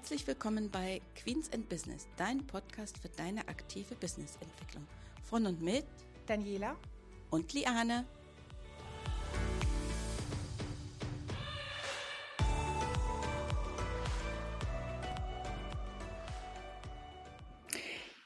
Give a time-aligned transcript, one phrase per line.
[0.00, 4.86] Herzlich willkommen bei Queens and Business, dein Podcast für deine aktive Businessentwicklung.
[5.28, 5.84] Von und mit
[6.24, 6.76] Daniela
[7.30, 8.04] und Liane.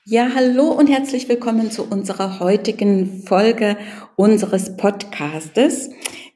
[0.04, 3.78] Ja, hallo und herzlich willkommen zu unserer heutigen Folge
[4.16, 5.88] unseres Podcastes.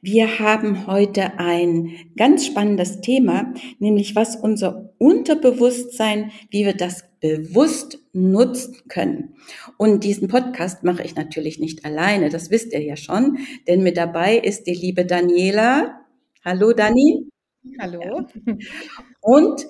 [0.09, 7.99] Wir haben heute ein ganz spannendes Thema, nämlich was unser Unterbewusstsein, wie wir das bewusst
[8.13, 9.35] nutzen können.
[9.75, 13.97] Und diesen Podcast mache ich natürlich nicht alleine, das wisst ihr ja schon, denn mit
[13.97, 15.99] dabei ist die liebe Daniela.
[16.45, 17.27] Hallo Dani.
[17.77, 18.25] Hallo.
[19.19, 19.67] Und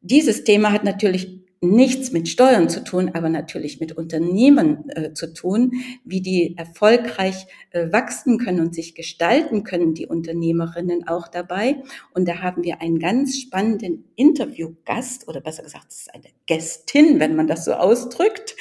[0.00, 5.32] dieses Thema hat natürlich nichts mit Steuern zu tun, aber natürlich mit Unternehmen äh, zu
[5.32, 5.72] tun,
[6.04, 11.82] wie die erfolgreich äh, wachsen können und sich gestalten können, die Unternehmerinnen auch dabei.
[12.14, 17.20] Und da haben wir einen ganz spannenden Interviewgast oder besser gesagt, es ist eine Gästin,
[17.20, 18.54] wenn man das so ausdrückt.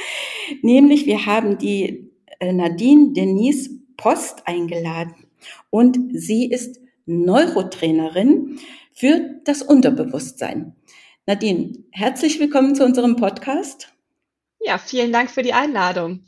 [0.61, 5.15] Nämlich wir haben die äh, Nadine Denise Post eingeladen
[5.69, 8.59] und sie ist Neurotrainerin
[8.91, 10.73] für das Unterbewusstsein.
[11.27, 13.91] Nadine, herzlich willkommen zu unserem Podcast.
[14.59, 16.19] Ja, vielen Dank für die Einladung.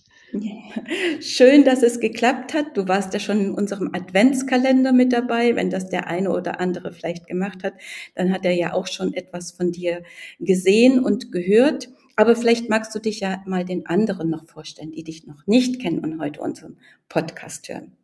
[1.19, 2.75] Schön, dass es geklappt hat.
[2.75, 5.55] Du warst ja schon in unserem Adventskalender mit dabei.
[5.55, 7.75] Wenn das der eine oder andere vielleicht gemacht hat,
[8.15, 10.01] dann hat er ja auch schon etwas von dir
[10.39, 11.89] gesehen und gehört.
[12.15, 15.79] Aber vielleicht magst du dich ja mal den anderen noch vorstellen, die dich noch nicht
[15.79, 17.95] kennen und heute unseren Podcast hören.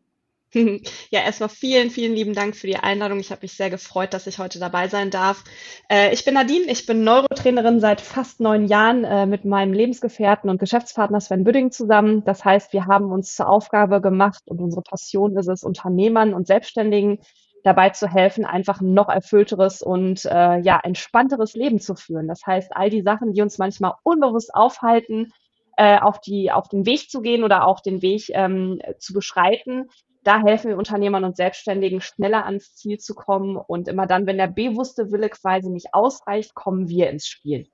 [1.09, 3.19] Ja, erstmal vielen, vielen lieben Dank für die Einladung.
[3.19, 5.43] Ich habe mich sehr gefreut, dass ich heute dabei sein darf.
[5.89, 10.49] Äh, ich bin Nadine, ich bin Neurotrainerin seit fast neun Jahren äh, mit meinem Lebensgefährten
[10.49, 12.23] und Geschäftspartner Sven Büdding zusammen.
[12.23, 16.47] Das heißt, wir haben uns zur Aufgabe gemacht und unsere Passion ist es, Unternehmern und
[16.47, 17.19] Selbstständigen
[17.63, 22.27] dabei zu helfen, einfach ein noch erfüllteres und äh, ja entspannteres Leben zu führen.
[22.27, 25.31] Das heißt, all die Sachen, die uns manchmal unbewusst aufhalten,
[25.77, 29.87] äh, auf die auf den Weg zu gehen oder auch den Weg ähm, zu beschreiten,
[30.23, 33.57] da helfen wir Unternehmern und Selbstständigen, schneller ans Ziel zu kommen.
[33.57, 37.67] Und immer dann, wenn der bewusste Wille quasi nicht ausreicht, kommen wir ins Spiel.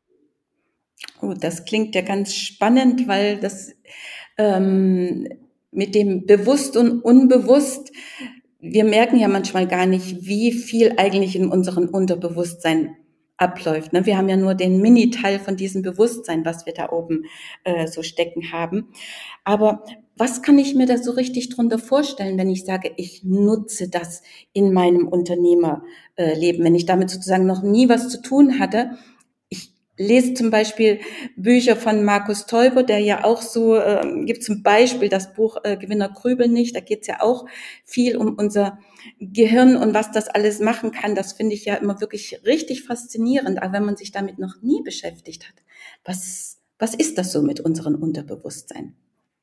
[1.21, 3.71] Oh, das klingt ja ganz spannend, weil das
[4.37, 5.27] ähm,
[5.71, 7.91] mit dem bewusst und unbewusst,
[8.59, 12.97] wir merken ja manchmal gar nicht, wie viel eigentlich in unserem Unterbewusstsein
[13.37, 13.93] abläuft.
[13.93, 14.05] Ne?
[14.05, 17.23] Wir haben ja nur den Mini-Teil von diesem Bewusstsein, was wir da oben
[17.63, 18.91] äh, so stecken haben.
[19.45, 19.83] Aber
[20.19, 24.21] was kann ich mir da so richtig drunter vorstellen, wenn ich sage, ich nutze das
[24.51, 28.97] in meinem Unternehmerleben, wenn ich damit sozusagen noch nie was zu tun hatte?
[29.47, 30.99] Ich lese zum Beispiel
[31.37, 35.77] Bücher von Markus Teuber, der ja auch so, äh, gibt zum Beispiel das Buch äh,
[35.77, 37.45] Gewinner grübeln nicht, da geht es ja auch
[37.85, 38.77] viel um unser
[39.21, 41.15] Gehirn und was das alles machen kann.
[41.15, 44.81] Das finde ich ja immer wirklich richtig faszinierend, aber wenn man sich damit noch nie
[44.83, 45.55] beschäftigt hat.
[46.03, 48.95] Was, was ist das so mit unserem Unterbewusstsein?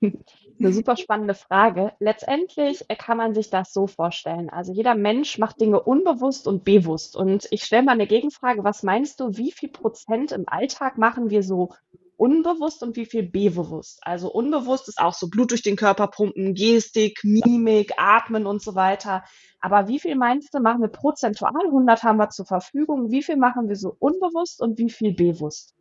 [0.58, 1.92] Eine super spannende Frage.
[1.98, 4.48] Letztendlich äh, kann man sich das so vorstellen.
[4.48, 7.16] Also jeder Mensch macht Dinge unbewusst und bewusst.
[7.16, 8.64] Und ich stelle mal eine Gegenfrage.
[8.64, 11.74] Was meinst du, wie viel Prozent im Alltag machen wir so
[12.16, 13.98] unbewusst und wie viel bewusst?
[14.02, 18.74] Also unbewusst ist auch so Blut durch den Körper pumpen, Gestik, Mimik, Atmen und so
[18.74, 19.24] weiter.
[19.60, 21.52] Aber wie viel meinst du, machen wir prozentual?
[21.66, 23.10] 100 haben wir zur Verfügung.
[23.10, 25.74] Wie viel machen wir so unbewusst und wie viel bewusst?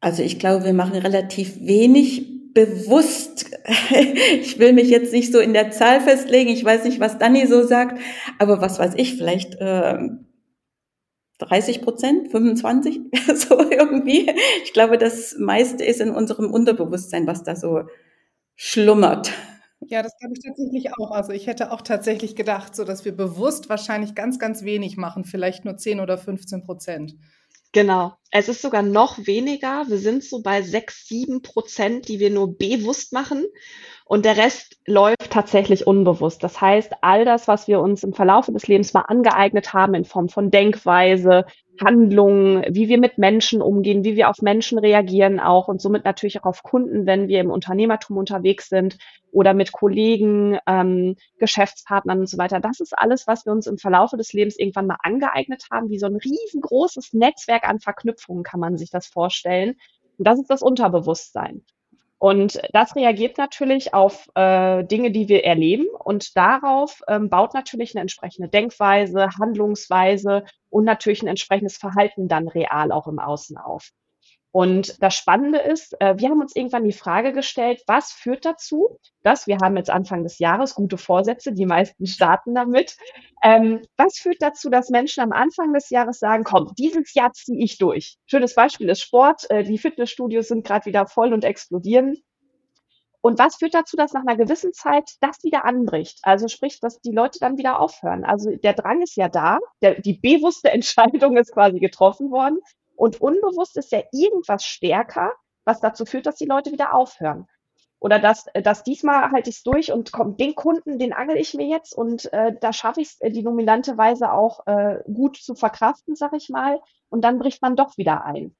[0.00, 3.46] Also ich glaube, wir machen relativ wenig bewusst.
[4.40, 6.50] Ich will mich jetzt nicht so in der Zahl festlegen.
[6.50, 8.00] Ich weiß nicht, was Dani so sagt,
[8.38, 9.98] aber was weiß ich, vielleicht äh,
[11.38, 13.00] 30 Prozent, 25,
[13.34, 14.32] so irgendwie.
[14.64, 17.82] Ich glaube, das meiste ist in unserem Unterbewusstsein, was da so
[18.56, 19.32] schlummert.
[19.80, 21.12] Ja, das glaube ich tatsächlich auch.
[21.12, 25.24] Also ich hätte auch tatsächlich gedacht, so dass wir bewusst wahrscheinlich ganz, ganz wenig machen,
[25.24, 27.14] vielleicht nur 10 oder 15 Prozent.
[27.72, 28.14] Genau.
[28.30, 29.88] Es ist sogar noch weniger.
[29.88, 33.46] Wir sind so bei sechs, sieben Prozent, die wir nur bewusst machen.
[34.08, 36.42] Und der Rest läuft tatsächlich unbewusst.
[36.42, 40.06] Das heißt, all das, was wir uns im Verlauf des Lebens mal angeeignet haben in
[40.06, 41.44] Form von Denkweise,
[41.78, 46.40] Handlungen, wie wir mit Menschen umgehen, wie wir auf Menschen reagieren auch und somit natürlich
[46.40, 48.96] auch auf Kunden, wenn wir im Unternehmertum unterwegs sind
[49.30, 52.60] oder mit Kollegen, ähm, Geschäftspartnern und so weiter.
[52.60, 55.98] Das ist alles, was wir uns im Verlaufe des Lebens irgendwann mal angeeignet haben, wie
[55.98, 59.76] so ein riesengroßes Netzwerk an Verknüpfungen kann man sich das vorstellen.
[60.16, 61.62] Und das ist das Unterbewusstsein.
[62.18, 67.94] Und das reagiert natürlich auf äh, Dinge, die wir erleben und darauf ähm, baut natürlich
[67.94, 73.90] eine entsprechende Denkweise, Handlungsweise und natürlich ein entsprechendes Verhalten dann real auch im Außen auf.
[74.50, 78.98] Und das Spannende ist, äh, wir haben uns irgendwann die Frage gestellt, was führt dazu,
[79.22, 82.96] dass wir haben jetzt Anfang des Jahres gute Vorsätze, die meisten starten damit.
[83.42, 87.62] Ähm, was führt dazu, dass Menschen am Anfang des Jahres sagen, komm, dieses Jahr ziehe
[87.62, 88.16] ich durch.
[88.26, 89.50] Schönes Beispiel ist Sport.
[89.50, 92.16] Äh, die Fitnessstudios sind gerade wieder voll und explodieren.
[93.20, 96.20] Und was führt dazu, dass nach einer gewissen Zeit das wieder anbricht?
[96.22, 98.24] Also sprich, dass die Leute dann wieder aufhören.
[98.24, 102.58] Also der Drang ist ja da, der, die bewusste Entscheidung ist quasi getroffen worden.
[102.98, 105.32] Und unbewusst ist ja irgendwas stärker,
[105.64, 107.46] was dazu führt, dass die Leute wieder aufhören.
[108.00, 111.54] Oder dass, dass diesmal halte ich es durch und komm, den Kunden, den angel ich
[111.54, 115.36] mir jetzt und äh, da schaffe ich es, äh, die dominante Weise auch äh, gut
[115.36, 116.80] zu verkraften, sag ich mal.
[117.08, 118.56] Und dann bricht man doch wieder ein.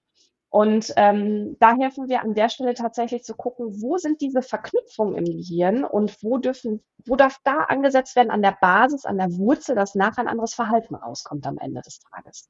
[0.50, 5.16] Und ähm, da helfen wir an der Stelle tatsächlich zu gucken, wo sind diese Verknüpfungen
[5.16, 9.36] im Gehirn und wo dürfen, wo darf da angesetzt werden an der Basis, an der
[9.36, 12.48] Wurzel, dass nachher ein anderes Verhalten rauskommt am Ende des Tages.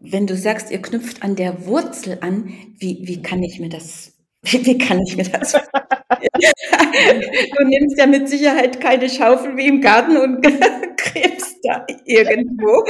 [0.00, 4.14] Wenn du sagst, ihr knüpft an der Wurzel an, wie, wie kann ich mir das,
[4.42, 5.52] wie, wie kann ich mir das?
[6.32, 10.42] du nimmst ja mit Sicherheit keine Schaufel wie im Garten und
[10.96, 12.84] gräbst da irgendwo.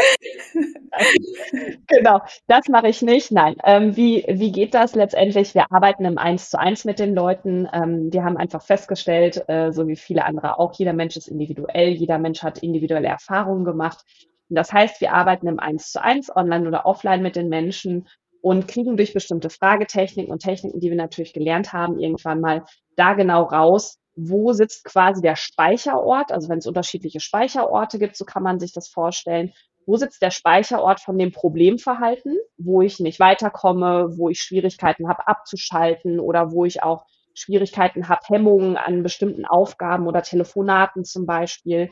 [1.89, 3.33] genau, das mache ich nicht.
[3.33, 3.57] Nein.
[3.65, 5.55] Ähm, wie, wie geht das letztendlich?
[5.55, 7.69] Wir arbeiten im Eins zu eins mit den Leuten.
[7.73, 11.91] Ähm, wir haben einfach festgestellt, äh, so wie viele andere auch, jeder Mensch ist individuell,
[11.91, 14.05] jeder Mensch hat individuelle Erfahrungen gemacht.
[14.50, 18.08] Und das heißt, wir arbeiten im Eins zu eins, online oder offline mit den Menschen
[18.43, 22.64] und kriegen durch bestimmte Fragetechniken und Techniken, die wir natürlich gelernt haben, irgendwann mal
[22.97, 28.25] da genau raus, wo sitzt quasi der Speicherort, also wenn es unterschiedliche Speicherorte gibt, so
[28.25, 29.52] kann man sich das vorstellen,
[29.87, 35.26] wo sitzt der Speicherort von dem Problemverhalten, wo ich nicht weiterkomme, wo ich Schwierigkeiten habe
[35.26, 41.91] abzuschalten oder wo ich auch Schwierigkeiten habe, Hemmungen an bestimmten Aufgaben oder Telefonaten zum Beispiel.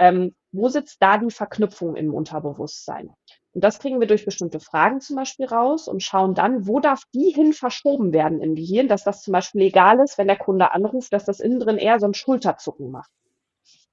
[0.00, 3.10] Ähm, wo sitzt da die Verknüpfung im Unterbewusstsein?
[3.52, 7.02] Und das kriegen wir durch bestimmte Fragen zum Beispiel raus und schauen dann, wo darf
[7.14, 10.72] die hin verschoben werden im Gehirn, dass das zum Beispiel egal ist, wenn der Kunde
[10.72, 13.10] anruft, dass das innen drin eher so ein Schulterzucken macht.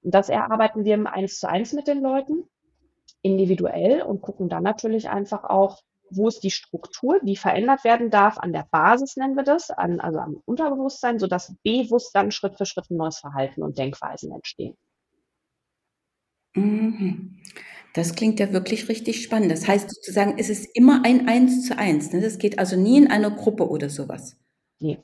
[0.02, 2.48] Und das erarbeiten wir im Eins zu eins mit den Leuten,
[3.22, 8.38] individuell und gucken dann natürlich einfach auch, wo ist die Struktur, die verändert werden darf,
[8.38, 12.66] an der Basis nennen wir das, an, also am Unterbewusstsein, sodass bewusst dann Schritt für
[12.66, 14.78] Schritt ein neues Verhalten und Denkweisen entstehen.
[16.58, 17.38] Mhm.
[17.94, 19.52] Das klingt ja wirklich richtig spannend.
[19.52, 22.14] Das heißt sozusagen, es ist immer ein Eins zu eins.
[22.14, 22.22] Ne?
[22.22, 24.38] Das geht also nie in einer Gruppe oder sowas.
[24.80, 25.00] Nee.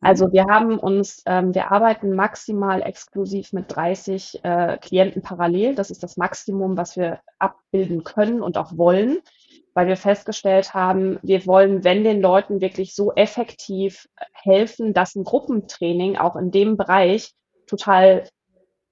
[0.00, 5.74] Also wir haben uns, ähm, wir arbeiten maximal exklusiv mit 30 äh, Klienten parallel.
[5.74, 9.18] Das ist das Maximum, was wir abbilden können und auch wollen,
[9.74, 15.24] weil wir festgestellt haben, wir wollen, wenn den Leuten wirklich so effektiv helfen, dass ein
[15.24, 17.32] Gruppentraining auch in dem Bereich
[17.66, 18.28] total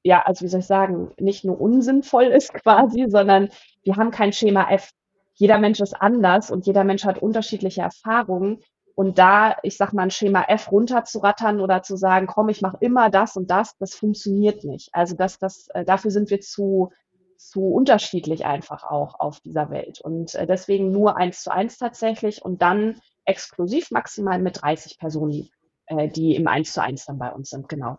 [0.05, 3.49] ja, also wie soll ich sagen, nicht nur unsinnvoll ist quasi, sondern
[3.83, 4.91] wir haben kein Schema F.
[5.35, 8.61] Jeder Mensch ist anders und jeder Mensch hat unterschiedliche Erfahrungen.
[8.95, 12.77] Und da, ich sag mal, ein Schema F runterzurattern oder zu sagen, komm, ich mache
[12.81, 14.91] immer das und das, das funktioniert nicht.
[14.93, 16.93] Also das, das, äh, dafür sind wir zu,
[17.37, 20.01] zu unterschiedlich einfach auch auf dieser Welt.
[20.01, 25.49] Und äh, deswegen nur eins zu eins tatsächlich und dann exklusiv maximal mit 30 Personen,
[25.87, 27.99] äh, die im eins zu eins dann bei uns sind, genau.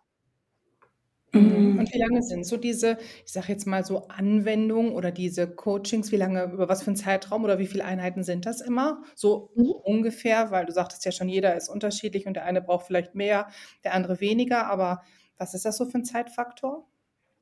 [1.35, 1.79] Mhm.
[1.79, 6.11] Und wie lange sind so diese, ich sage jetzt mal so Anwendungen oder diese Coachings,
[6.11, 9.03] wie lange, über was für einen Zeitraum oder wie viele Einheiten sind das immer?
[9.15, 9.71] So mhm.
[9.83, 13.47] ungefähr, weil du sagtest ja schon, jeder ist unterschiedlich und der eine braucht vielleicht mehr,
[13.83, 15.01] der andere weniger, aber
[15.37, 16.87] was ist das so für ein Zeitfaktor?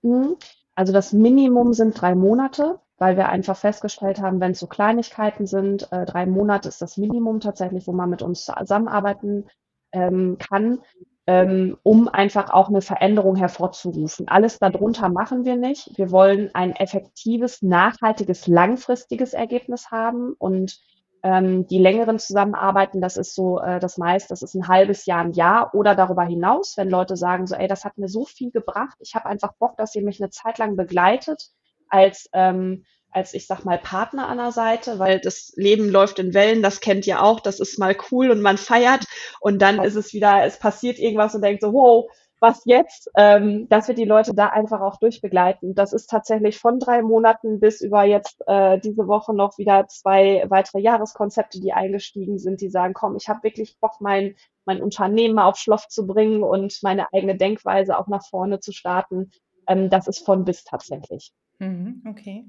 [0.02, 0.36] Mhm.
[0.76, 5.46] Also das Minimum sind drei Monate, weil wir einfach festgestellt haben, wenn es so Kleinigkeiten
[5.46, 9.46] sind, äh, drei Monate ist das Minimum tatsächlich, wo man mit uns zusammenarbeiten
[9.92, 10.80] ähm, kann
[11.26, 14.28] ähm, um einfach auch eine Veränderung hervorzurufen.
[14.28, 15.98] Alles darunter machen wir nicht.
[15.98, 20.80] Wir wollen ein effektives, nachhaltiges, langfristiges Ergebnis haben und
[21.24, 25.22] ähm, die längeren Zusammenarbeiten, das ist so äh, das meist, das ist ein halbes Jahr,
[25.22, 28.52] ein Jahr oder darüber hinaus, wenn Leute sagen so, ey, das hat mir so viel
[28.52, 31.52] gebracht, ich habe einfach Bock, dass ihr mich eine Zeit lang begleitet
[31.88, 36.34] als ähm, als ich sag mal Partner an der Seite, weil das Leben läuft in
[36.34, 39.06] Wellen, das kennt ihr auch, das ist mal cool und man feiert
[39.40, 42.10] und dann ist es wieder, es passiert irgendwas und denkt so, wow,
[42.44, 43.10] was jetzt?
[43.16, 45.76] Ähm, dass wir die Leute da einfach auch durchbegleiten.
[45.76, 50.44] Das ist tatsächlich von drei Monaten bis über jetzt äh, diese Woche noch wieder zwei
[50.50, 55.36] weitere Jahreskonzepte, die eingestiegen sind, die sagen, komm, ich habe wirklich Bock, mein, mein Unternehmen
[55.36, 59.32] mal auf Schloff zu bringen und meine eigene Denkweise auch nach vorne zu starten.
[59.66, 61.32] Ähm, das ist von bis tatsächlich.
[61.60, 62.46] Mhm, okay.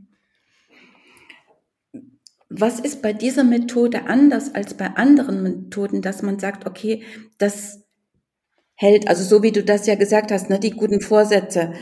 [2.57, 7.03] Was ist bei dieser Methode anders als bei anderen Methoden, dass man sagt, okay,
[7.39, 7.83] das
[8.75, 11.73] hält, also so wie du das ja gesagt hast, ne, die guten Vorsätze,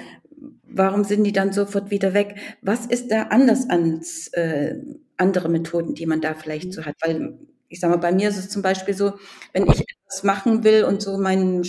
[0.64, 2.36] warum sind die dann sofort wieder weg?
[2.62, 4.76] Was ist da anders ans, äh,
[5.22, 6.96] andere Methoden, die man da vielleicht so hat.
[7.00, 7.38] Weil
[7.68, 9.14] ich sage mal, bei mir ist es zum Beispiel so,
[9.52, 11.64] wenn ich etwas machen will und so meinen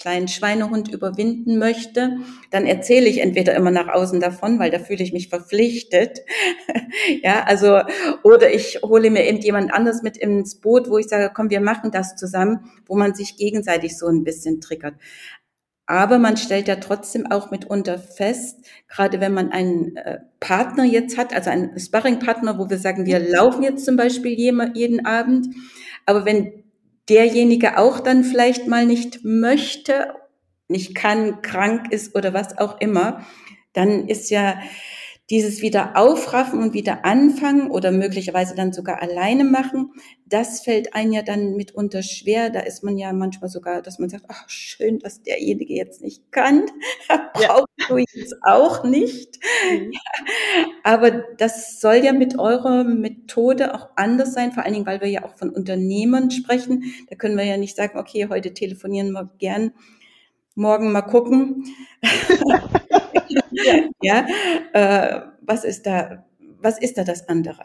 [0.00, 2.16] kleinen Schweinehund überwinden möchte,
[2.50, 6.20] dann erzähle ich entweder immer nach außen davon, weil da fühle ich mich verpflichtet.
[7.22, 7.80] ja, also,
[8.22, 11.60] oder ich hole mir eben jemand anders mit ins Boot, wo ich sage, komm, wir
[11.60, 14.94] machen das zusammen, wo man sich gegenseitig so ein bisschen triggert.
[15.84, 21.18] Aber man stellt ja trotzdem auch mitunter fest, gerade wenn man einen äh, Partner jetzt
[21.18, 25.48] hat, also einen Sparringpartner, wo wir sagen, wir laufen jetzt zum Beispiel jeden Abend,
[26.06, 26.59] aber wenn
[27.10, 30.14] derjenige auch dann vielleicht mal nicht möchte,
[30.68, 33.26] nicht kann, krank ist oder was auch immer,
[33.72, 34.60] dann ist ja
[35.30, 39.92] dieses wieder aufraffen und wieder anfangen oder möglicherweise dann sogar alleine machen,
[40.26, 42.50] das fällt einem ja dann mitunter schwer.
[42.50, 46.32] Da ist man ja manchmal sogar, dass man sagt, ach schön, dass derjenige jetzt nicht
[46.32, 46.66] kann.
[47.34, 47.86] Brauchst ja.
[47.88, 49.38] du jetzt auch nicht.
[49.70, 49.92] Mhm.
[50.82, 55.08] Aber das soll ja mit eurer Methode auch anders sein, vor allen Dingen, weil wir
[55.08, 56.92] ja auch von Unternehmern sprechen.
[57.08, 59.72] Da können wir ja nicht sagen, okay, heute telefonieren wir gern,
[60.56, 61.66] morgen mal gucken.
[64.02, 64.26] ja,
[64.72, 66.24] äh, was ist da,
[66.60, 67.64] was ist da das andere?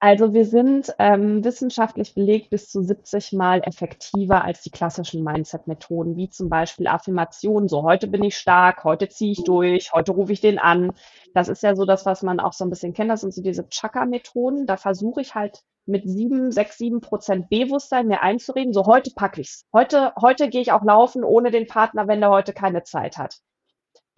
[0.00, 6.16] Also wir sind ähm, wissenschaftlich belegt bis zu 70 Mal effektiver als die klassischen Mindset-Methoden,
[6.16, 7.68] wie zum Beispiel Affirmationen.
[7.68, 10.92] So, heute bin ich stark, heute ziehe ich durch, heute rufe ich den an.
[11.34, 13.10] Das ist ja so das, was man auch so ein bisschen kennt.
[13.10, 14.66] Das sind so diese Chakra-Methoden.
[14.66, 18.72] Da versuche ich halt mit sieben, sechs, sieben Prozent Bewusstsein mir einzureden.
[18.72, 19.64] So, heute packe ich's.
[19.72, 23.38] Heute, heute gehe ich auch laufen ohne den Partner, wenn der heute keine Zeit hat.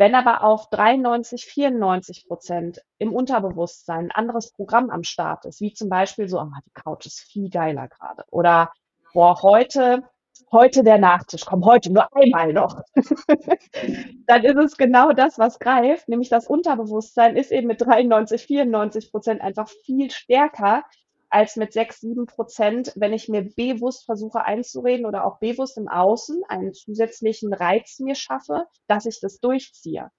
[0.00, 5.75] Wenn aber auf 93, 94 Prozent im Unterbewusstsein ein anderes Programm am Start ist, wie
[5.75, 8.25] zum Beispiel so, oh, die Couch ist viel geiler gerade.
[8.30, 8.73] Oder,
[9.12, 10.04] boah, heute,
[10.50, 12.80] heute der Nachtisch, komm, heute nur einmal noch.
[14.26, 19.11] Dann ist es genau das, was greift, nämlich das Unterbewusstsein ist eben mit 93, 94
[19.11, 20.83] Prozent einfach viel stärker
[21.30, 25.88] als mit sechs, sieben Prozent, wenn ich mir bewusst versuche einzureden oder auch bewusst im
[25.88, 30.10] Außen einen zusätzlichen Reiz mir schaffe, dass ich das durchziehe.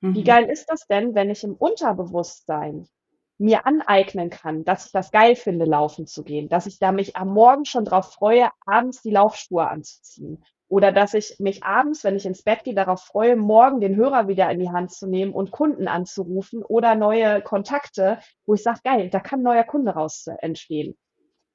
[0.00, 0.14] Mhm.
[0.14, 2.88] Wie geil ist das denn, wenn ich im Unterbewusstsein
[3.36, 7.16] mir aneignen kann, dass ich das geil finde, laufen zu gehen, dass ich da mich
[7.16, 12.16] am Morgen schon drauf freue, abends die Laufschuhe anzuziehen oder dass ich mich abends, wenn
[12.16, 15.32] ich ins Bett gehe, darauf freue, morgen den Hörer wieder in die Hand zu nehmen
[15.32, 19.92] und Kunden anzurufen oder neue Kontakte, wo ich sage, geil, da kann ein neuer Kunde
[19.92, 20.96] raus entstehen.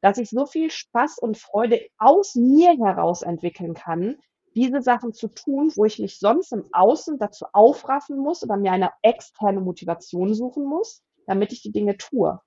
[0.02, 4.18] Dass ich so viel Spaß und Freude aus mir heraus entwickeln kann,
[4.56, 8.72] diese Sachen zu tun, wo ich mich sonst im Außen dazu aufraffen muss oder mir
[8.72, 12.40] eine externe Motivation suchen muss, damit ich die Dinge tue.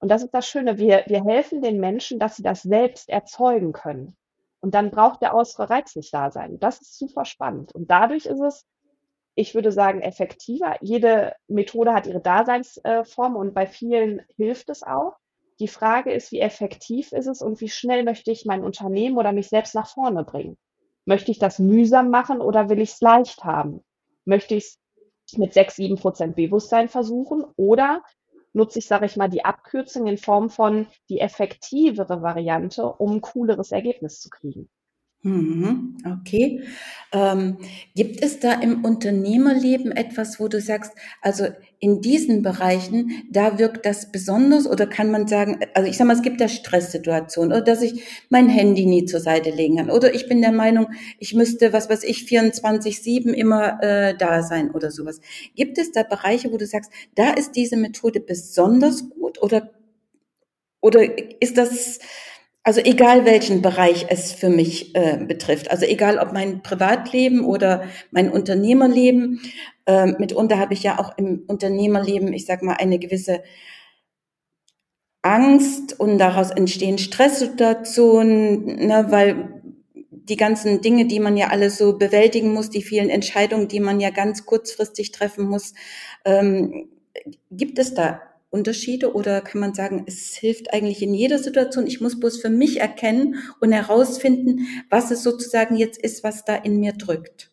[0.00, 3.72] Und das ist das Schöne, wir, wir helfen den Menschen, dass sie das selbst erzeugen
[3.72, 4.16] können.
[4.60, 6.58] Und dann braucht der äußere Reiz nicht da sein.
[6.58, 7.72] Das ist super spannend.
[7.74, 8.66] Und dadurch ist es,
[9.34, 10.76] ich würde sagen, effektiver.
[10.80, 15.16] Jede Methode hat ihre Daseinsform und bei vielen hilft es auch.
[15.60, 19.32] Die Frage ist, wie effektiv ist es und wie schnell möchte ich mein Unternehmen oder
[19.32, 20.56] mich selbst nach vorne bringen?
[21.04, 23.84] Möchte ich das mühsam machen oder will ich es leicht haben?
[24.24, 24.76] Möchte ich
[25.26, 28.02] es mit sechs, sieben Prozent Bewusstsein versuchen oder
[28.52, 33.20] nutze ich, sage ich mal, die Abkürzung in Form von die effektivere Variante, um ein
[33.20, 34.68] cooleres Ergebnis zu kriegen.
[35.22, 36.62] Mhm, okay.
[37.12, 37.58] Ähm,
[37.96, 41.46] gibt es da im Unternehmerleben etwas, wo du sagst, also
[41.80, 46.14] in diesen Bereichen, da wirkt das besonders oder kann man sagen, also ich sag mal,
[46.14, 50.14] es gibt ja Stresssituationen oder dass ich mein Handy nie zur Seite legen kann oder
[50.14, 50.86] ich bin der Meinung,
[51.18, 55.20] ich müsste, was weiß ich, 24-7 immer äh, da sein oder sowas.
[55.56, 59.70] Gibt es da Bereiche, wo du sagst, da ist diese Methode besonders gut oder,
[60.80, 61.00] oder
[61.42, 61.98] ist das
[62.68, 67.84] also egal welchen Bereich es für mich äh, betrifft, also egal ob mein Privatleben oder
[68.10, 69.40] mein Unternehmerleben,
[69.86, 73.42] äh, mitunter habe ich ja auch im Unternehmerleben, ich sag mal, eine gewisse
[75.22, 79.62] Angst und daraus entstehen Stresssituationen, ne, weil
[80.10, 83.98] die ganzen Dinge, die man ja alles so bewältigen muss, die vielen Entscheidungen, die man
[83.98, 85.72] ja ganz kurzfristig treffen muss,
[86.26, 86.90] ähm,
[87.50, 91.86] gibt es da Unterschiede oder kann man sagen, es hilft eigentlich in jeder Situation?
[91.86, 96.54] Ich muss bloß für mich erkennen und herausfinden, was es sozusagen jetzt ist, was da
[96.54, 97.50] in mir drückt.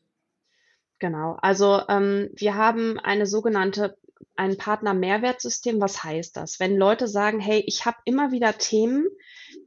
[0.99, 3.97] Genau, also ähm, wir haben eine sogenannte
[4.35, 5.79] ein Partner-Mehrwertsystem.
[5.79, 6.59] Was heißt das?
[6.59, 9.07] Wenn Leute sagen, hey, ich habe immer wieder Themen,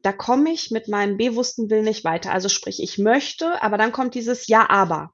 [0.02, 2.32] da komme ich mit meinem bewussten Willen nicht weiter.
[2.32, 5.12] Also sprich, ich möchte, aber dann kommt dieses Ja, aber.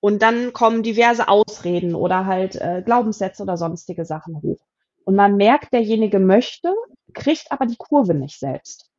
[0.00, 4.60] Und dann kommen diverse Ausreden oder halt äh, Glaubenssätze oder sonstige Sachen hoch.
[5.04, 6.74] Und man merkt, derjenige möchte,
[7.14, 8.90] kriegt aber die Kurve nicht selbst.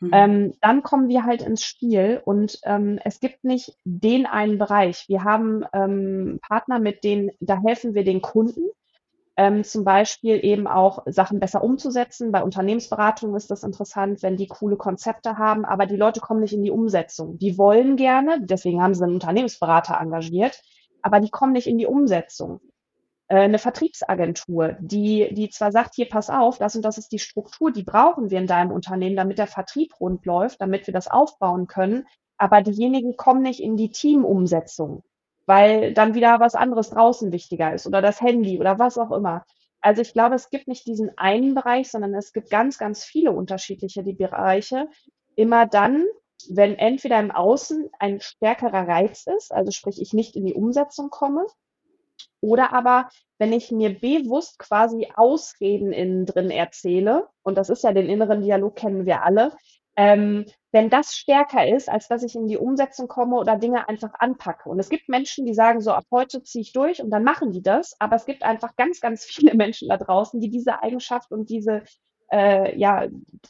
[0.00, 0.10] Mhm.
[0.12, 5.04] Ähm, dann kommen wir halt ins Spiel und ähm, es gibt nicht den einen Bereich.
[5.08, 8.68] Wir haben ähm, Partner, mit denen, da helfen wir den Kunden,
[9.36, 12.30] ähm, zum Beispiel eben auch Sachen besser umzusetzen.
[12.32, 16.54] Bei Unternehmensberatungen ist das interessant, wenn die coole Konzepte haben, aber die Leute kommen nicht
[16.54, 17.38] in die Umsetzung.
[17.38, 20.62] Die wollen gerne, deswegen haben sie einen Unternehmensberater engagiert,
[21.02, 22.60] aber die kommen nicht in die Umsetzung.
[23.28, 27.18] Äh, eine Vertriebsagentur, die, die zwar sagt, hier pass auf, das und das ist die
[27.18, 31.08] Struktur, die brauchen wir in deinem Unternehmen, damit der Vertrieb rund läuft, damit wir das
[31.08, 32.06] aufbauen können,
[32.36, 35.02] aber diejenigen kommen nicht in die Teamumsetzung
[35.48, 39.46] weil dann wieder was anderes draußen wichtiger ist oder das Handy oder was auch immer.
[39.80, 43.32] Also ich glaube, es gibt nicht diesen einen Bereich, sondern es gibt ganz, ganz viele
[43.32, 44.88] unterschiedliche die Bereiche.
[45.36, 46.04] Immer dann,
[46.50, 51.08] wenn entweder im Außen ein stärkerer Reiz ist, also sprich ich nicht in die Umsetzung
[51.08, 51.46] komme,
[52.40, 53.08] oder aber
[53.38, 58.42] wenn ich mir bewusst quasi Ausreden innen drin erzähle, und das ist ja den inneren
[58.42, 59.52] Dialog kennen wir alle,
[59.98, 64.14] ähm, wenn das stärker ist, als dass ich in die Umsetzung komme oder Dinge einfach
[64.20, 64.68] anpacke.
[64.68, 67.50] Und es gibt Menschen, die sagen so, ab heute ziehe ich durch und dann machen
[67.50, 67.96] die das.
[67.98, 71.82] Aber es gibt einfach ganz, ganz viele Menschen da draußen, die diese Eigenschaft und diese,
[72.30, 73.08] äh, ja,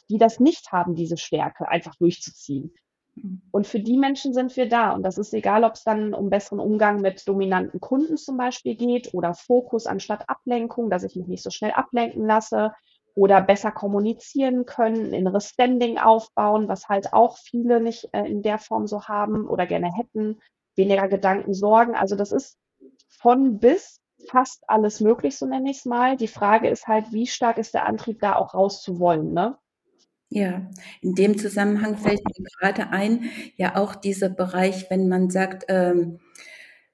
[0.09, 2.73] die das nicht haben, diese Stärke, einfach durchzuziehen.
[3.23, 3.41] Mhm.
[3.51, 4.91] Und für die Menschen sind wir da.
[4.91, 8.75] Und das ist egal, ob es dann um besseren Umgang mit dominanten Kunden zum Beispiel
[8.75, 12.73] geht oder Fokus anstatt Ablenkung, dass ich mich nicht so schnell ablenken lasse
[13.15, 18.59] oder besser kommunizieren können, inneres Standing aufbauen, was halt auch viele nicht äh, in der
[18.59, 20.39] Form so haben oder gerne hätten,
[20.75, 21.95] weniger Gedanken, Sorgen.
[21.95, 22.57] Also das ist
[23.09, 23.99] von bis
[24.29, 26.17] fast alles möglich, so nenne ich es mal.
[26.17, 29.57] Die Frage ist halt, wie stark ist der Antrieb da auch rauszuwollen, ne?
[30.31, 30.69] Ja,
[31.01, 33.23] in dem Zusammenhang fällt mir gerade ein,
[33.57, 36.19] ja auch dieser Bereich, wenn man sagt, ähm,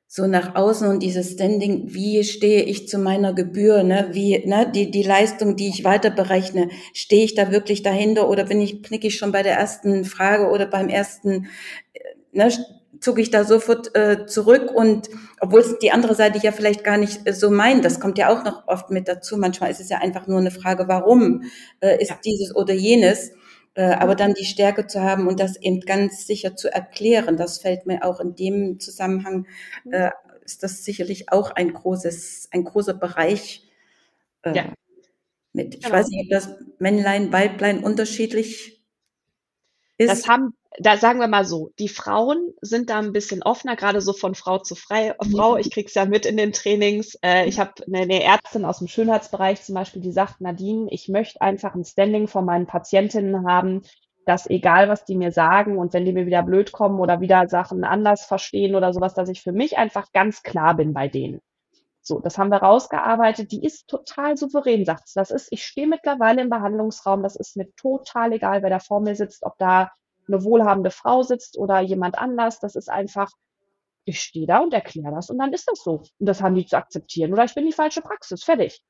[0.08, 4.10] so nach außen und dieses Standing, wie stehe ich zu meiner Gebühr, ne?
[4.14, 8.46] Wie, ne, die, die Leistung, die ich weiter berechne, stehe ich da wirklich dahinter oder
[8.46, 11.48] bin ich, knicke ich schon bei der ersten Frage oder beim ersten,
[11.94, 12.00] äh,
[12.34, 12.50] ne,
[13.00, 15.10] zucke ich da sofort äh, zurück und
[15.40, 18.30] obwohl es die andere Seite ja vielleicht gar nicht äh, so meint, das kommt ja
[18.30, 19.38] auch noch oft mit dazu.
[19.38, 21.44] Manchmal ist es ja einfach nur eine Frage, warum
[21.80, 22.20] äh, ist ja.
[22.24, 23.32] dieses oder jenes.
[23.76, 27.58] Äh, aber dann die Stärke zu haben und das eben ganz sicher zu erklären, das
[27.58, 29.48] fällt mir auch in dem Zusammenhang,
[29.92, 30.12] äh,
[30.46, 33.68] ist das sicherlich auch ein großes, ein großer Bereich
[34.44, 34.74] äh, ja.
[35.52, 35.76] mit.
[35.76, 35.96] Ich genau.
[35.96, 38.82] weiß nicht, ob das Männlein, Weiblein unterschiedlich
[39.98, 40.10] ist.
[40.10, 44.02] Das haben, da sagen wir mal so, die Frauen sind da ein bisschen offener, gerade
[44.02, 45.58] so von Frau zu Frei, Frau.
[45.58, 47.18] Ich krieg's ja mit in den Trainings.
[47.24, 51.08] Äh, ich habe eine, eine Ärztin aus dem Schönheitsbereich zum Beispiel, die sagt, Nadine, ich
[51.08, 53.82] möchte einfach ein Standing von meinen Patientinnen haben,
[54.26, 57.48] dass egal, was die mir sagen und wenn die mir wieder blöd kommen oder wieder
[57.48, 61.42] Sachen anders verstehen oder sowas, dass ich für mich einfach ganz klar bin bei denen.
[62.02, 63.52] So, das haben wir rausgearbeitet.
[63.52, 65.20] Die ist total souverän, sagt sie.
[65.20, 67.24] Das ist, ich stehe mittlerweile im Behandlungsraum.
[67.24, 69.92] Das ist mir total egal, wer da vor mir sitzt, ob da
[70.28, 72.60] eine wohlhabende Frau sitzt oder jemand anders.
[72.60, 73.32] Das ist einfach,
[74.06, 76.04] ich stehe da und erkläre das und dann ist das so.
[76.20, 77.34] Und das haben die zu akzeptieren.
[77.34, 78.44] Oder ich bin die falsche Praxis.
[78.44, 78.82] Fertig.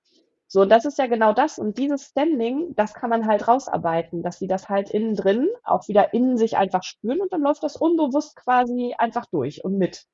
[0.48, 1.58] So, und das ist ja genau das.
[1.58, 5.88] Und dieses Standing, das kann man halt rausarbeiten, dass sie das halt innen drin auch
[5.88, 10.06] wieder innen sich einfach spüren und dann läuft das unbewusst quasi einfach durch und mit.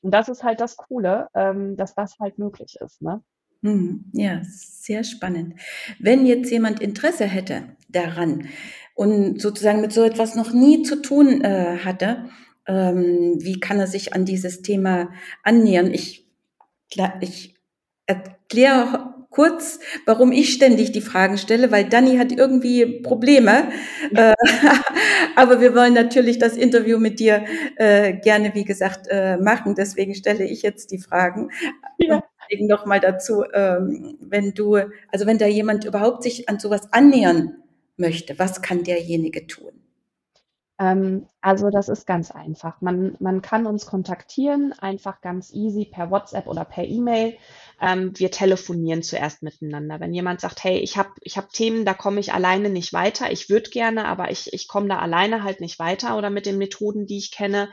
[0.00, 3.02] Und das ist halt das Coole, ähm, dass das halt möglich ist.
[3.02, 3.22] Ne?
[3.62, 5.58] Hm, ja, sehr spannend.
[5.98, 8.48] Wenn jetzt jemand Interesse hätte daran
[8.94, 12.26] und sozusagen mit so etwas noch nie zu tun äh, hatte,
[12.66, 15.10] ähm, wie kann er sich an dieses Thema
[15.42, 15.92] annähern?
[15.92, 16.26] Ich,
[17.20, 17.54] ich
[18.06, 23.68] erkläre kurz, warum ich ständig die Fragen stelle, weil Dani hat irgendwie Probleme.
[24.12, 24.30] Ja.
[24.30, 24.34] Äh,
[25.36, 27.44] aber wir wollen natürlich das Interview mit dir
[27.76, 29.74] äh, gerne, wie gesagt, äh, machen.
[29.74, 31.50] Deswegen stelle ich jetzt die Fragen.
[31.98, 32.22] Ja.
[32.48, 34.76] Deswegen nochmal dazu, ähm, wenn du,
[35.10, 37.56] also wenn da jemand überhaupt sich an sowas annähern
[37.96, 39.83] möchte, was kann derjenige tun?
[40.78, 42.80] Ähm, also das ist ganz einfach.
[42.80, 47.36] Man, man kann uns kontaktieren, einfach ganz easy per WhatsApp oder per E-Mail.
[47.80, 50.00] Ähm, wir telefonieren zuerst miteinander.
[50.00, 53.30] Wenn jemand sagt, hey, ich habe ich hab Themen, da komme ich alleine nicht weiter,
[53.30, 56.58] ich würde gerne, aber ich, ich komme da alleine halt nicht weiter oder mit den
[56.58, 57.70] Methoden, die ich kenne,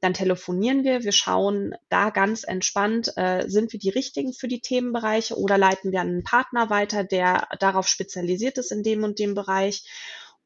[0.00, 1.04] dann telefonieren wir.
[1.04, 5.92] Wir schauen da ganz entspannt, äh, sind wir die richtigen für die Themenbereiche oder leiten
[5.92, 9.84] wir einen Partner weiter, der darauf spezialisiert ist in dem und dem Bereich.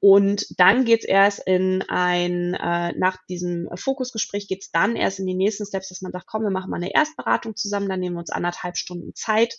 [0.06, 5.32] Und dann geht's erst in ein, äh, nach diesem Fokusgespräch geht's dann erst in die
[5.32, 8.20] nächsten Steps, dass man sagt, komm, wir machen mal eine Erstberatung zusammen, dann nehmen wir
[8.20, 9.56] uns anderthalb Stunden Zeit,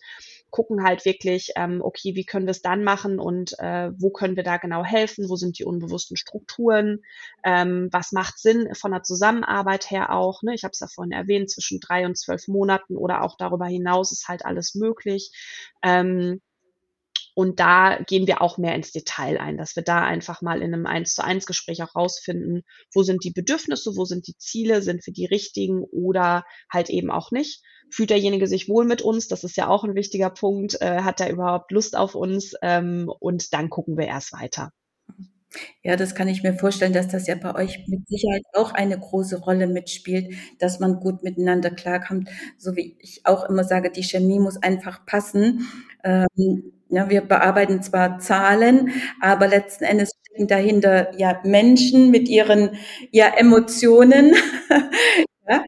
[0.52, 4.36] gucken halt wirklich, ähm, okay, wie können wir es dann machen und äh, wo können
[4.36, 7.02] wir da genau helfen, wo sind die unbewussten Strukturen,
[7.44, 10.44] ähm, was macht Sinn von der Zusammenarbeit her auch.
[10.44, 10.54] Ne?
[10.54, 14.12] Ich habe es ja vorhin erwähnt, zwischen drei und zwölf Monaten oder auch darüber hinaus
[14.12, 15.32] ist halt alles möglich.
[15.82, 16.40] Ähm,
[17.36, 20.74] und da gehen wir auch mehr ins Detail ein, dass wir da einfach mal in
[20.74, 24.82] einem eins zu eins Gespräch auch rausfinden, wo sind die Bedürfnisse, wo sind die Ziele,
[24.82, 27.62] sind wir die richtigen oder halt eben auch nicht.
[27.92, 29.28] Fühlt derjenige sich wohl mit uns?
[29.28, 30.82] Das ist ja auch ein wichtiger Punkt.
[30.82, 32.54] Äh, hat er überhaupt Lust auf uns?
[32.62, 34.72] Ähm, und dann gucken wir erst weiter.
[35.84, 38.98] Ja, das kann ich mir vorstellen, dass das ja bei euch mit Sicherheit auch eine
[38.98, 42.30] große Rolle mitspielt, dass man gut miteinander klarkommt.
[42.58, 45.68] So wie ich auch immer sage, die Chemie muss einfach passen.
[46.04, 52.78] Ähm, ja, wir bearbeiten zwar Zahlen, aber letzten Endes stecken dahinter ja Menschen mit ihren
[53.12, 54.36] ja Emotionen.
[55.50, 55.64] ja,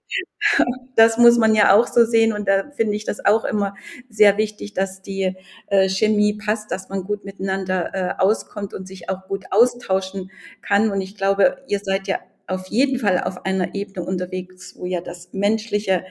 [0.95, 3.75] das muss man ja auch so sehen und da finde ich das auch immer
[4.09, 5.35] sehr wichtig, dass die
[5.67, 10.91] äh, Chemie passt, dass man gut miteinander äh, auskommt und sich auch gut austauschen kann.
[10.91, 15.01] Und ich glaube, ihr seid ja auf jeden Fall auf einer Ebene unterwegs, wo ja
[15.01, 16.05] das Menschliche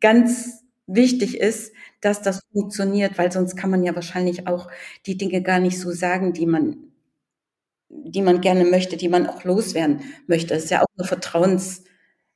[0.00, 0.62] ganz
[0.94, 4.68] wichtig ist, dass das funktioniert, weil sonst kann man ja wahrscheinlich auch
[5.06, 6.76] die Dinge gar nicht so sagen, die man,
[7.88, 10.54] die man gerne möchte, die man auch loswerden möchte.
[10.54, 11.84] Das ist ja auch eine Vertrauens,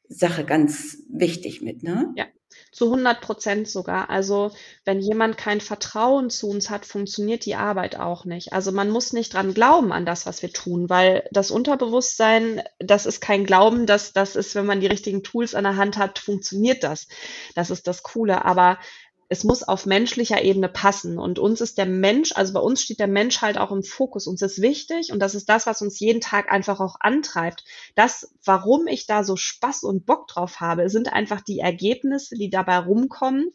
[0.09, 2.13] Sache ganz wichtig mit, ne?
[2.17, 2.27] Ja,
[2.75, 4.11] zu 100 Prozent sogar.
[4.11, 4.51] Also
[4.85, 8.53] wenn jemand kein Vertrauen zu uns hat, funktioniert die Arbeit auch nicht.
[8.53, 13.07] Also man muss nicht dran glauben an das, was wir tun, weil das Unterbewusstsein, das
[13.07, 16.19] ist kein Glauben, dass das ist, wenn man die richtigen Tools an der Hand hat,
[16.19, 17.07] funktioniert das.
[17.55, 18.45] Das ist das Coole.
[18.45, 18.79] Aber
[19.29, 21.19] es muss auf menschlicher Ebene passen.
[21.19, 24.27] Und uns ist der Mensch, also bei uns steht der Mensch halt auch im Fokus.
[24.27, 27.65] Uns ist wichtig und das ist das, was uns jeden Tag einfach auch antreibt.
[27.95, 32.51] Das, warum ich da so Spaß und Bock drauf habe, sind einfach die Ergebnisse, die
[32.51, 33.53] dabei rumkommen,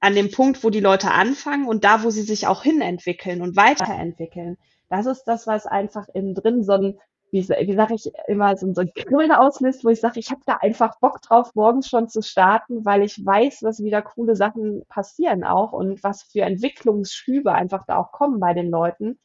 [0.00, 3.56] an dem Punkt, wo die Leute anfangen und da, wo sie sich auch hinentwickeln und
[3.56, 4.58] weiterentwickeln.
[4.90, 6.98] Das ist das, was einfach innen drin so ein
[7.34, 10.42] wie, wie sage ich immer, so, so ein Kribbeln auslöst, wo ich sage, ich habe
[10.46, 14.84] da einfach Bock drauf, morgens schon zu starten, weil ich weiß, dass wieder coole Sachen
[14.88, 19.18] passieren auch und was für Entwicklungsschübe einfach da auch kommen bei den Leuten.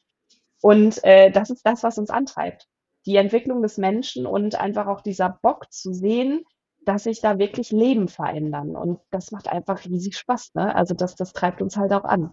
[0.59, 2.67] Und äh, das ist das, was uns antreibt.
[3.05, 6.43] Die Entwicklung des Menschen und einfach auch dieser Bock zu sehen,
[6.85, 8.75] dass sich da wirklich Leben verändern.
[8.75, 10.55] Und das macht einfach riesig Spaß.
[10.55, 10.75] Ne?
[10.75, 12.31] Also das, das treibt uns halt auch an.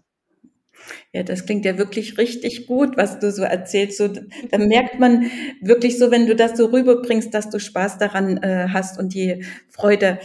[1.13, 3.99] Ja, das klingt ja wirklich richtig gut, was du so erzählst.
[3.99, 8.37] So, da merkt man wirklich so, wenn du das so rüberbringst, dass du Spaß daran
[8.39, 10.19] äh, hast und die Freude.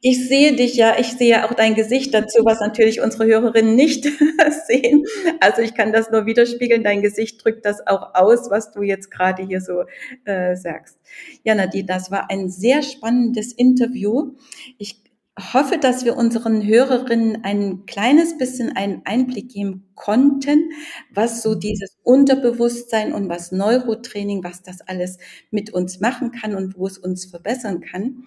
[0.00, 4.04] Ich sehe dich ja, ich sehe auch dein Gesicht dazu, was natürlich unsere Hörerinnen nicht
[4.66, 5.04] sehen.
[5.40, 6.84] Also ich kann das nur widerspiegeln.
[6.84, 9.84] Dein Gesicht drückt das auch aus, was du jetzt gerade hier so
[10.24, 10.98] äh, sagst.
[11.42, 14.34] Ja, Nadine, das war ein sehr spannendes Interview.
[14.78, 15.02] Ich
[15.38, 20.70] hoffe, dass wir unseren Hörerinnen ein kleines bisschen einen Einblick geben konnten,
[21.12, 25.18] was so dieses Unterbewusstsein und was Neurotraining, was das alles
[25.50, 28.24] mit uns machen kann und wo es uns verbessern kann.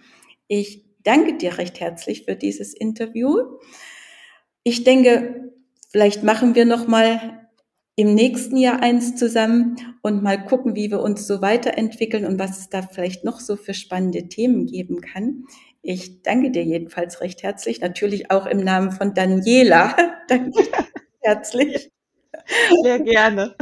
[0.47, 3.37] Ich danke dir recht herzlich für dieses Interview.
[4.63, 5.53] Ich denke,
[5.89, 7.47] vielleicht machen wir noch mal
[7.95, 12.59] im nächsten Jahr eins zusammen und mal gucken, wie wir uns so weiterentwickeln und was
[12.59, 15.45] es da vielleicht noch so für spannende Themen geben kann.
[15.81, 19.95] Ich danke dir jedenfalls recht herzlich, natürlich auch im Namen von Daniela.
[20.27, 20.63] danke
[21.21, 21.91] herzlich.
[22.83, 23.55] Sehr gerne.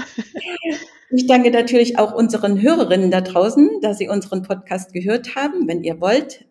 [1.12, 5.67] Ich danke natürlich auch unseren Hörerinnen da draußen, dass sie unseren Podcast gehört haben.
[5.67, 6.45] Wenn ihr wollt,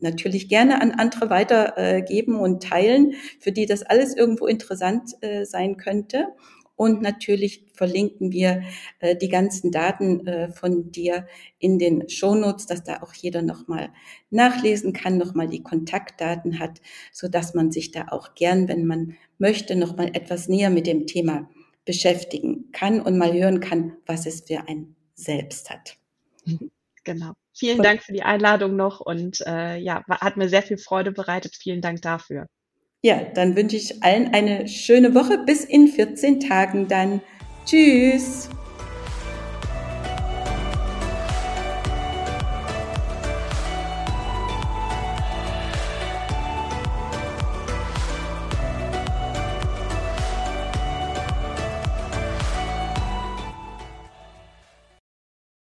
[0.00, 5.76] natürlich gerne an andere weitergeben und teilen, für die das alles irgendwo interessant äh, sein
[5.76, 6.28] könnte.
[6.80, 8.62] Und natürlich verlinken wir
[9.00, 11.26] äh, die ganzen Daten äh, von dir
[11.58, 13.90] in den Shownotes, dass da auch jeder nochmal
[14.30, 16.80] nachlesen kann, nochmal die Kontaktdaten hat,
[17.12, 21.06] so dass man sich da auch gern, wenn man möchte, nochmal etwas näher mit dem
[21.06, 21.50] Thema
[21.84, 25.98] beschäftigen kann und mal hören kann, was es für ein Selbst hat.
[27.04, 27.32] Genau.
[27.52, 31.56] Vielen Dank für die Einladung noch und äh, ja, hat mir sehr viel Freude bereitet.
[31.56, 32.46] Vielen Dank dafür.
[33.02, 35.38] Ja, dann wünsche ich allen eine schöne Woche.
[35.38, 37.22] Bis in 14 Tagen dann.
[37.64, 38.50] Tschüss.